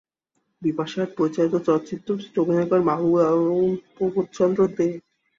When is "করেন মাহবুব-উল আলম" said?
2.69-3.45